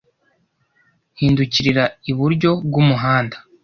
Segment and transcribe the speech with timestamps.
[1.19, 3.37] Hindukirira iburyo bw'umuhanda.